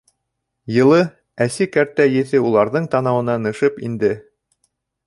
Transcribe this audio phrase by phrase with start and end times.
[0.77, 1.01] Йылы,
[1.47, 4.13] әсе кәртә еҫе уларҙың танауына нышып инде.